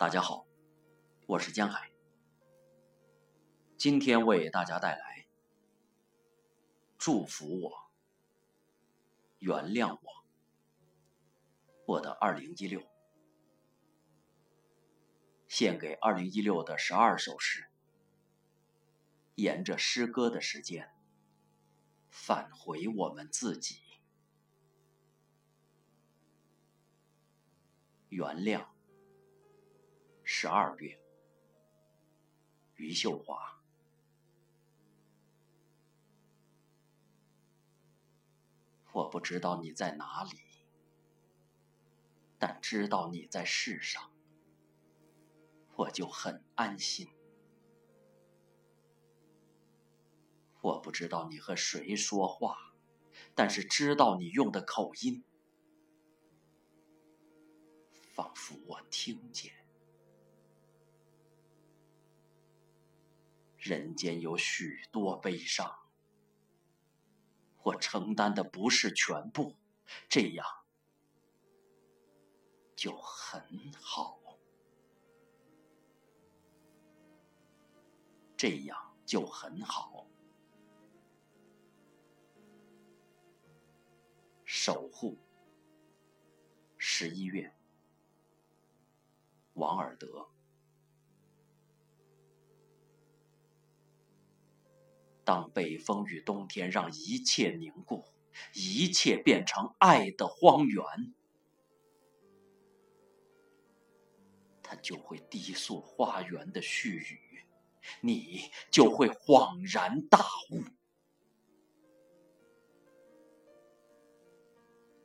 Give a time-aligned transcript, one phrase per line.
[0.00, 0.46] 大家好，
[1.26, 1.92] 我是江海，
[3.76, 5.28] 今天为大家带来
[6.96, 7.90] 祝福我、
[9.40, 10.24] 原谅我，
[11.84, 12.82] 我的二零一六，
[15.46, 17.68] 献给二零一六的十二首诗，
[19.34, 20.90] 沿着诗歌的时间，
[22.08, 23.82] 返回我们自己，
[28.08, 28.66] 原谅。
[30.42, 30.98] 十二月，
[32.76, 33.62] 余秀华。
[38.94, 40.40] 我不知道你在哪里，
[42.38, 44.10] 但知道你在世上，
[45.74, 47.06] 我就很安心。
[50.62, 52.72] 我不知道你和谁说话，
[53.34, 55.22] 但是知道你用的口音，
[58.14, 59.59] 仿佛我听见。
[63.60, 65.80] 人间有许多悲伤，
[67.62, 69.54] 我承担的不是全部，
[70.08, 70.46] 这样
[72.74, 74.18] 就很好，
[78.34, 80.06] 这样就很好。
[84.46, 85.18] 守护，
[86.78, 87.54] 十一月，
[89.52, 90.30] 王尔德。
[95.30, 98.04] 当北风与冬天让一切凝固，
[98.52, 100.84] 一切变成爱的荒原，
[104.60, 107.46] 它就会低诉花园的絮语，
[108.00, 110.18] 你就会恍然大
[110.50, 110.64] 悟。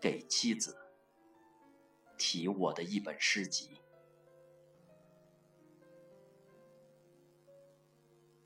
[0.00, 0.78] 给妻子
[2.16, 3.70] 提我的一本诗集，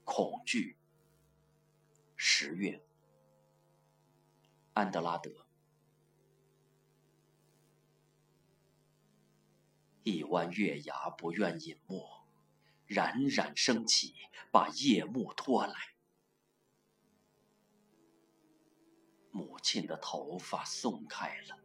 [0.04, 0.74] 恐惧。
[2.28, 2.84] 十月，
[4.72, 5.46] 安德拉德，
[10.02, 12.26] 一弯月牙不愿隐没，
[12.88, 14.16] 冉冉升起，
[14.50, 15.94] 把夜幕拖来。
[19.30, 21.60] 母亲的头发松开了，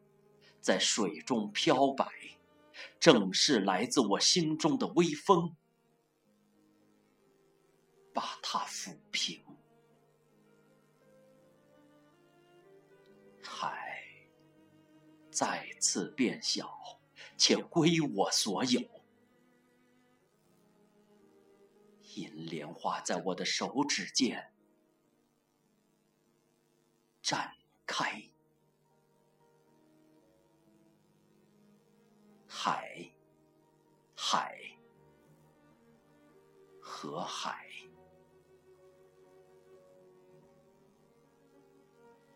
[0.61, 2.07] 在水中飘摆，
[2.99, 5.55] 正是来自我心中的微风，
[8.13, 9.50] 把它抚平。
[15.31, 17.00] 再次变小，
[17.38, 18.81] 且归我所有。
[22.16, 24.53] 银莲花在我的手指间
[27.22, 27.56] 展
[27.86, 28.30] 开，
[32.46, 33.09] 海，
[34.14, 34.78] 海，
[36.81, 37.66] 和海，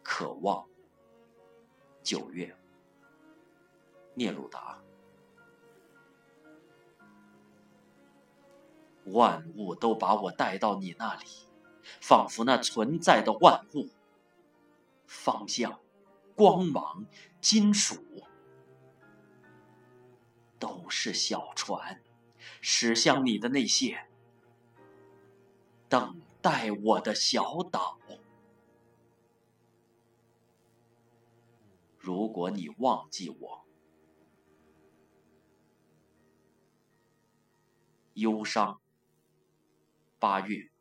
[0.02, 0.66] 渴望。
[2.02, 2.56] 九月。
[4.16, 4.82] 聂鲁达，
[9.06, 11.26] 万物都把我带到你那里，
[12.02, 13.90] 仿佛那存在的万物、
[15.06, 15.80] 方向、
[16.34, 17.06] 光芒、
[17.42, 18.02] 金属，
[20.58, 22.02] 都是小船，
[22.62, 24.08] 驶向你的那些
[25.90, 28.00] 等待我的小岛。
[32.00, 33.65] 如果你忘记我，
[38.16, 38.82] 忧伤。
[40.20, 40.72] 八月，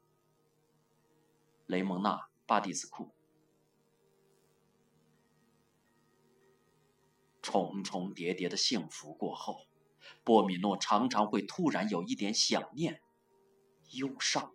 [1.66, 3.12] 雷蒙娜·巴蒂斯库。
[7.42, 9.66] 重重叠叠的幸福过后，
[10.22, 13.02] 波米诺常常会突然有一点想念、
[13.90, 14.52] 忧伤。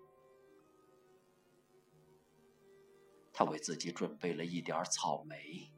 [3.33, 5.71] 他为自己准备了一点草莓，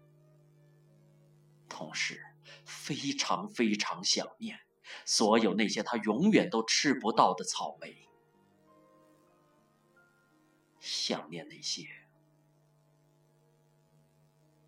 [1.67, 2.23] 同时
[2.63, 4.59] 非常非常想念。
[5.05, 8.07] 所有那些他永远都吃不到的草莓，
[10.79, 11.87] 想念那些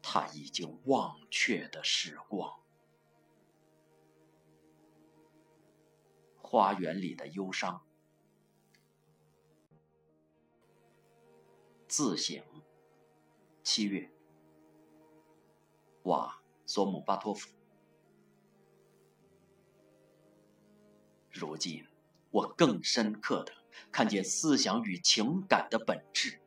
[0.02, 2.60] 他已经忘却的时光。
[6.42, 7.84] 花园里的忧伤，
[11.88, 12.44] 自省。
[13.64, 14.12] 七月，
[16.04, 17.50] 瓦索姆巴托夫。
[21.34, 21.86] 如今，
[22.30, 23.52] 我更深刻的
[23.92, 26.40] 看见思想与情感的本质，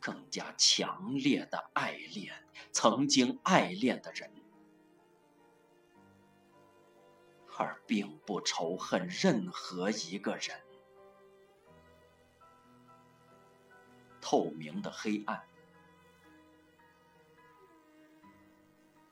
[0.00, 2.34] 更加强烈的爱恋
[2.72, 4.28] 曾经爱恋的人，
[7.56, 10.60] 而并不仇恨任何一个人。
[14.20, 15.40] 透明的黑暗，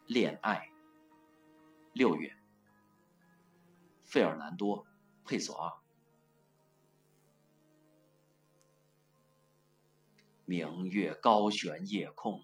[0.06, 0.70] 恋爱。
[1.94, 2.32] 六月，
[4.08, 4.86] 费尔南多·
[5.26, 5.82] 佩索阿。
[10.46, 12.42] 明月高悬夜空，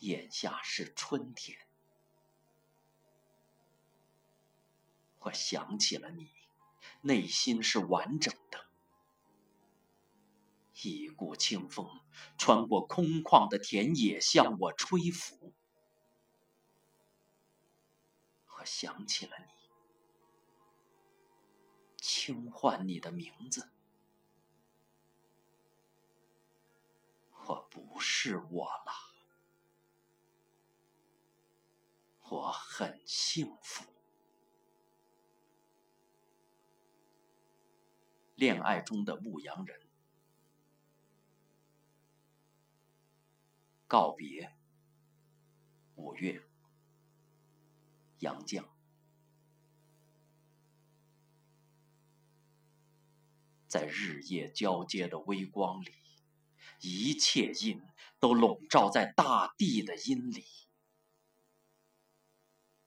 [0.00, 1.56] 眼下是春天。
[5.20, 6.28] 我想起了你，
[7.00, 8.66] 内心是完整的。
[10.82, 11.88] 一股清风
[12.36, 15.54] 穿过空旷的田野，向我吹拂。
[18.62, 19.46] 我想起了你，
[21.96, 23.72] 轻唤你的名字。
[27.44, 28.92] 我不是我了，
[32.30, 33.84] 我很幸福。
[38.36, 39.88] 恋爱中的牧羊人，
[43.88, 44.56] 告别。
[45.96, 46.48] 五月，
[48.22, 48.64] 杨绛，
[53.66, 55.92] 在日夜交接的微光里。
[56.84, 57.80] 一切阴
[58.18, 60.44] 都笼罩在大地的阴里，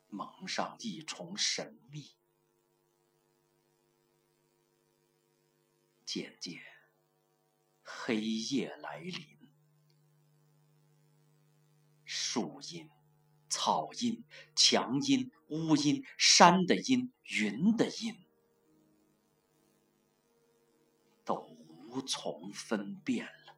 [0.07, 2.17] 蒙上一重神秘。
[6.05, 6.61] 渐渐，
[7.81, 9.49] 黑夜来临，
[12.03, 12.89] 树荫、
[13.57, 14.21] 草音、
[14.53, 18.13] 墙阴、屋阴、山的阴、云的阴，
[21.23, 21.35] 都
[21.87, 23.57] 无从分辨了。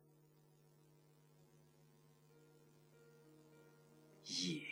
[4.26, 4.68] 夜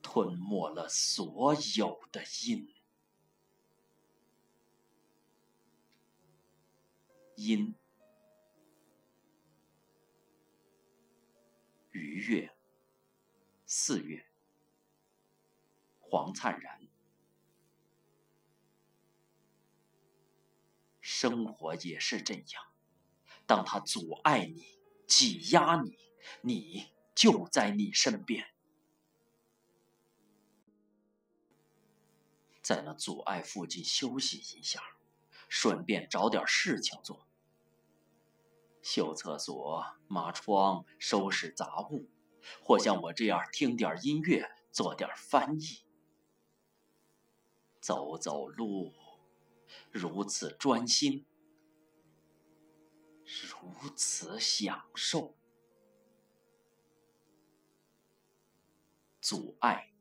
[0.00, 2.72] 吞没了所有的阴，
[7.34, 7.74] 阴。
[11.92, 12.48] 愉悦，
[13.72, 14.26] 四月，
[16.00, 16.88] 黄灿然。
[21.00, 22.64] 生活也是这样，
[23.46, 25.96] 当他阻碍你，挤压你。
[26.40, 28.52] 你就在你身边，
[32.60, 34.82] 在那阻碍附近休息一下，
[35.48, 37.24] 顺便找点事情做。
[38.82, 42.08] 修厕所、抹窗、收拾杂物，
[42.62, 45.84] 或像我这样听点音乐、做点翻译、
[47.80, 48.92] 走走路，
[49.90, 51.26] 如此专心，
[53.24, 55.36] 如此享受。
[59.20, 59.92] 阻碍，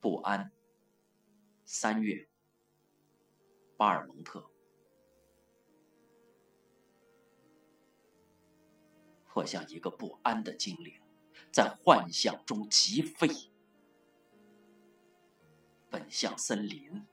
[0.00, 0.50] 不安。
[1.66, 2.28] 三月，
[3.76, 4.53] 巴尔蒙特。
[9.34, 10.94] 或像一个不安的精灵，
[11.50, 13.28] 在幻想中疾飞，
[15.90, 17.04] 奔向森林，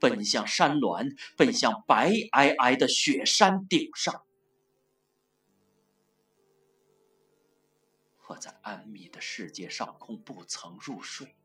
[0.00, 4.24] 奔向山峦，奔向白皑皑的雪山顶上。
[8.28, 11.36] 我在安谧的世界上空不曾入睡，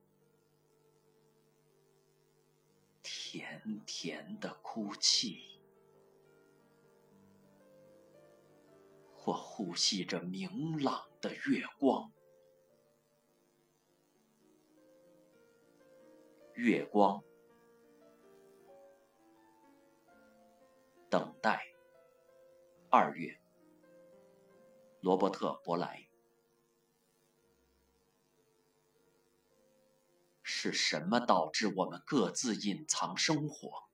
[3.04, 5.51] 甜甜的哭泣。
[9.24, 12.12] 我呼吸着明朗的月光，
[16.56, 17.24] 月光，
[21.10, 21.68] 等待。
[22.90, 23.40] 二月，
[25.00, 26.10] 罗伯特·伯莱。
[30.44, 33.90] 是什么导致我们各自隐藏生活？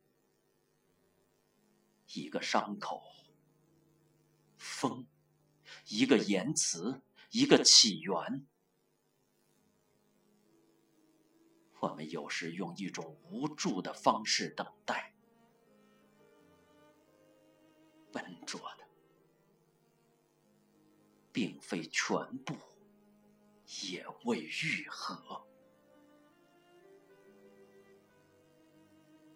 [2.07, 3.03] 一个伤口，
[4.57, 5.05] 风，
[5.89, 7.01] 一个言辞，
[7.31, 8.45] 一个起源。
[11.79, 15.13] 我们有时用一种无助的方式等待，
[18.11, 18.85] 笨拙的，
[21.31, 22.55] 并非全部，
[23.85, 25.47] 也未愈合。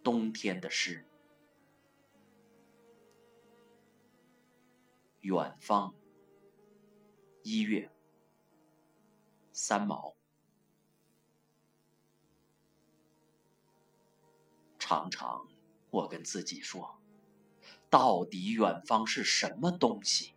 [0.04, 1.06] 冬天的诗，
[5.22, 5.94] 远方。
[7.44, 7.90] 一月，
[9.52, 10.16] 三毛。
[14.78, 15.48] 常常，
[15.90, 17.00] 我跟自己说，
[17.90, 20.34] 到底远方是什么东西？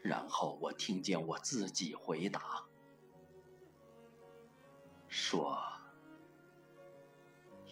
[0.00, 2.64] 然后我听见我自己回答
[5.08, 5.58] ：“说，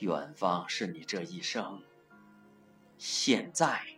[0.01, 1.81] 远方是你这一生
[2.99, 3.94] 现在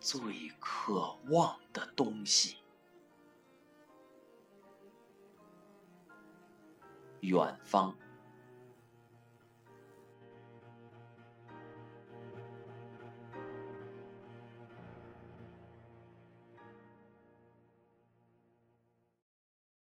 [0.00, 0.20] 最
[0.58, 2.56] 渴望的东西。
[7.20, 7.94] 远方。”